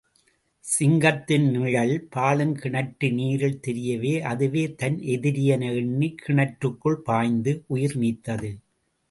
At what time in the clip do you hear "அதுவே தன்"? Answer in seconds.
4.21-4.97